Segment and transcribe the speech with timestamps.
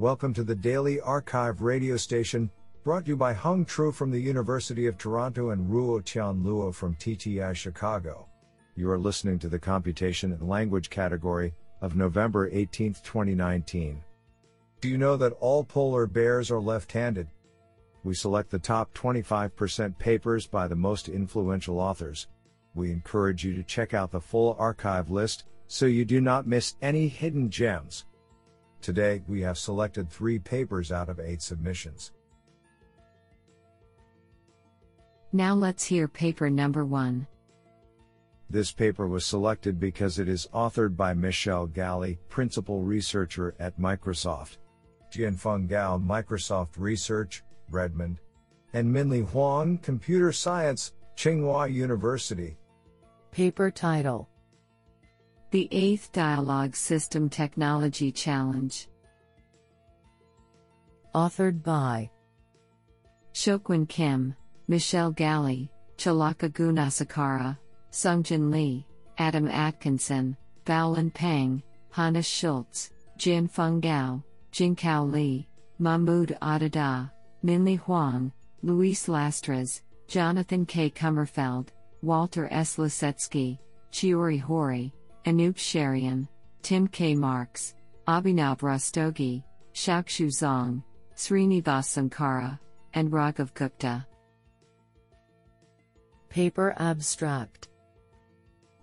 [0.00, 2.52] Welcome to the Daily Archive radio station,
[2.84, 6.72] brought to you by Hung Tru from the University of Toronto and Ruo Tian Luo
[6.72, 8.28] from TTI Chicago.
[8.76, 14.00] You are listening to the Computation and Language category of November 18, 2019.
[14.80, 17.26] Do you know that all polar bears are left handed?
[18.04, 22.28] We select the top 25% papers by the most influential authors.
[22.76, 26.76] We encourage you to check out the full archive list so you do not miss
[26.82, 28.04] any hidden gems.
[28.80, 32.12] Today, we have selected three papers out of eight submissions.
[35.32, 37.26] Now let's hear paper number one.
[38.50, 44.56] This paper was selected because it is authored by Michel Galley, principal researcher at Microsoft.
[45.12, 48.20] Jianfeng Gao, Microsoft Research, Redmond.
[48.72, 52.56] And Minlie Huang, Computer Science, Tsinghua University.
[53.32, 54.28] Paper title
[55.50, 58.86] The Eighth Dialogue System Technology Challenge.
[61.14, 62.10] Authored by
[63.32, 67.56] Seokhwan Kim, Michel Galley, Chulaka Gunasekara,
[67.90, 74.22] Sungjin Lee, Adam Atkinson, Baolin Peng, Hannes Schulz, Jianfeng Gao,
[74.52, 77.10] Jinchao Li, Mahmoud Adada,
[77.42, 78.30] Minlie Huang,
[78.62, 80.90] Luis Lastras, Jonathan K.
[80.90, 81.68] Kummerfeld,
[82.02, 82.76] Walter S.
[82.76, 83.58] Lasecki,
[83.90, 84.92] Chiori Hori,
[85.28, 86.26] Anoop Cherian,
[86.62, 87.14] Tim K.
[87.14, 87.74] Marks,
[88.06, 90.82] Abhinav Rastogi, Xiaoxue Zang,
[91.14, 92.58] Srinivas Sunkara,
[92.94, 94.06] and Raghav Gupta.
[96.30, 97.68] Paper Abstract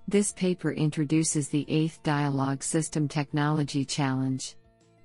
[0.07, 4.55] This paper introduces the 8th Dialogue System Technology Challenge.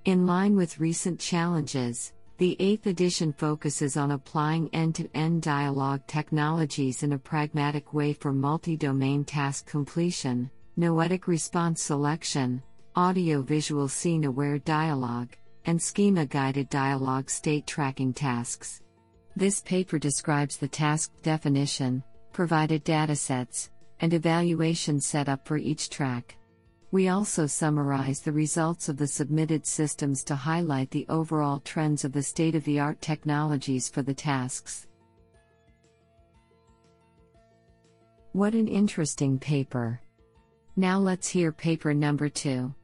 [0.05, 6.07] In line with recent challenges, the 8th edition focuses on applying end to end dialogue
[6.07, 12.63] technologies in a pragmatic way for multi domain task completion, noetic response selection,
[12.97, 18.81] audio visual scene aware dialogue, and schema guided dialogue state tracking tasks.
[19.37, 23.69] This paper describes the task definition, provided datasets,
[24.01, 26.39] and evaluation setup for each track.
[26.93, 32.13] We also summarize the results of the submitted systems to highlight the overall trends of
[32.13, 34.87] the state of the art technologies for the tasks.
[38.33, 40.01] What an interesting paper!
[40.77, 42.75] Now let's hear paper number two.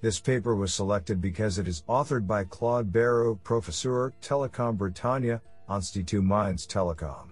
[0.00, 6.22] This paper was selected because it is authored by Claude Berrou, Professeur, Telecom Bretagne, Institut
[6.22, 7.30] Mines Telecom.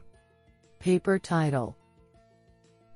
[0.80, 1.76] Paper title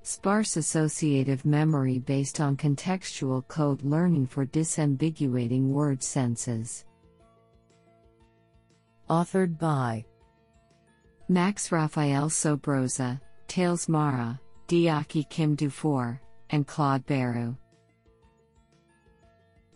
[0.03, 6.85] Sparse associative memory based on contextual code learning for disambiguating word senses.
[9.09, 10.05] Authored by
[11.29, 17.57] Max Raphael Sobroza, Tales Marra, Diaki Kim Dufour, and Claude Berrou.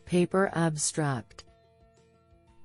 [0.04, 1.44] Paper Abstract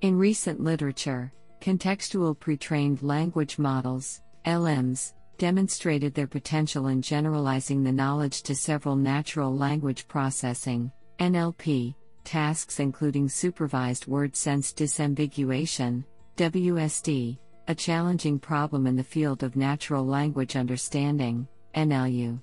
[0.01, 1.31] In recent literature,
[1.61, 9.55] contextual pre-trained language models, LMs, demonstrated their potential in generalizing the knowledge to several natural
[9.55, 11.95] language processing NLP
[12.25, 16.03] tasks including supervised word sense disambiguation
[16.35, 17.37] WSD
[17.69, 22.39] a challenging problem in the field of natural language understanding NLU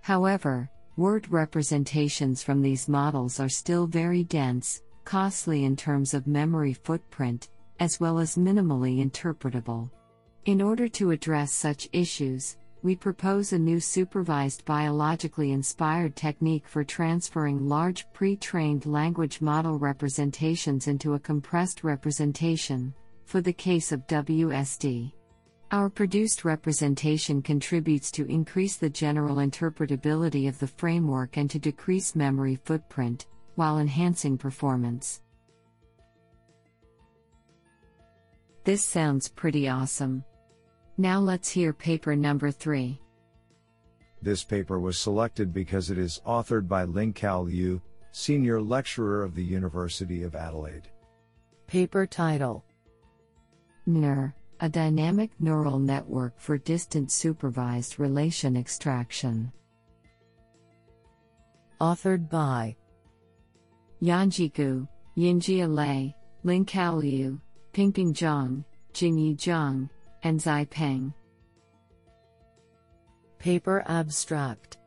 [0.00, 6.72] however word representations from these models are still very dense costly in terms of memory
[6.72, 7.48] footprint
[7.80, 9.90] as well as minimally interpretable
[10.44, 16.82] in order to address such issues, we propose a new supervised biologically inspired technique for
[16.82, 22.92] transferring large pre trained language model representations into a compressed representation,
[23.24, 25.12] for the case of WSD.
[25.72, 32.14] Our produced representation contributes to increase the general interpretability of the framework and to decrease
[32.14, 33.24] memory footprint,
[33.54, 35.22] while enhancing performance.
[38.64, 40.22] This sounds pretty awesome.
[40.98, 43.00] Now let's hear paper number 3.
[44.20, 49.42] This paper was selected because it is authored by Lingqiao Liu, Senior Lecturer of the
[49.42, 50.88] University of Adelaide.
[51.66, 52.62] Paper title
[53.86, 59.52] NER, a dynamic neural network for distant supervised relation extraction.
[61.80, 62.76] Authored by
[64.00, 64.86] Yanjie Gou,
[65.16, 66.14] Yinjie Lei,
[66.44, 67.40] Lingqiao Liu,
[67.72, 68.64] Pingping Zhang,
[68.94, 69.90] Jingyi Zhang,
[70.22, 71.12] and Zai Peng.
[73.40, 74.78] Paper Abstract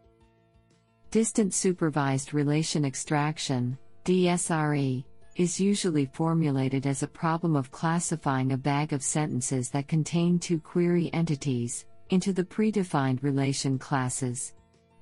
[1.11, 5.03] Distant Supervised Relation Extraction, DSRE,
[5.35, 10.59] is usually formulated as a problem of classifying a bag of sentences that contain two
[10.59, 14.53] query entities into the predefined relation classes.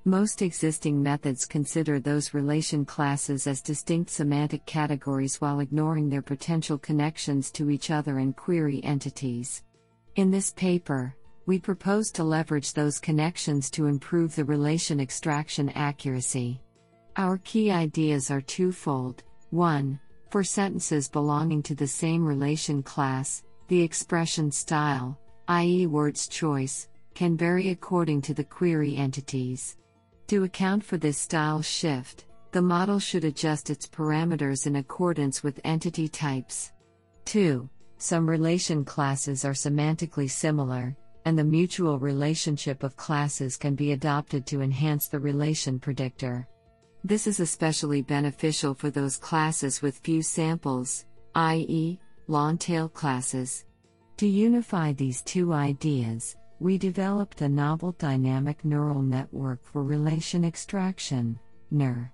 [0.06, 6.77] Most existing methods consider those relation classes as distinct semantic categories while ignoring their potential
[6.77, 9.63] connections to each other and query entities.
[10.15, 11.15] In this paper,
[11.45, 16.62] we propose to leverage those connections to improve the relation extraction accuracy.
[17.15, 19.24] Our key ideas are twofold.
[19.51, 20.00] 1.
[20.33, 25.15] For sentences belonging to the same relation class, the expression style,
[25.47, 29.77] i.e., word's choice, can vary according to the query entities.
[30.30, 35.62] To account for this style shift, the model should adjust its parameters in accordance with
[35.63, 36.71] entity types.
[37.25, 37.69] 2.
[38.00, 44.47] Some relation classes are semantically similar, and the mutual relationship of classes can be adopted
[44.47, 46.47] to enhance the relation predictor.
[47.05, 51.03] This is especially beneficial for those classes with few samples,
[51.35, 53.65] i.e., long tail classes.
[54.17, 61.38] To unify these two ideas, we developed a novel dynamic neural network for relation extraction,
[61.71, 62.09] NER.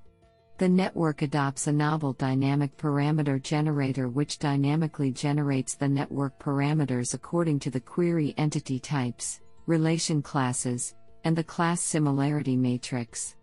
[0.58, 7.60] The network adopts a novel dynamic parameter generator which dynamically generates the network parameters according
[7.60, 10.96] to the query entity types, relation classes,
[11.26, 13.36] and the class similarity matrix.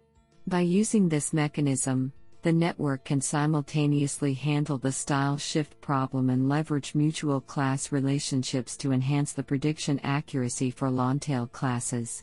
[0.48, 2.12] By using this mechanism,
[2.42, 8.92] the network can simultaneously handle the style shift problem and leverage mutual class relationships to
[8.92, 12.22] enhance the prediction accuracy for long-tail classes.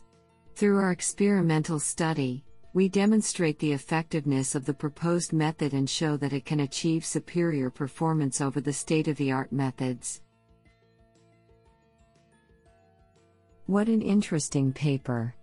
[0.54, 2.42] Through our experimental study,
[2.72, 7.68] we demonstrate the effectiveness of the proposed method and show that it can achieve superior
[7.68, 10.22] performance over the state of the art methods.
[13.66, 15.34] What an interesting paper!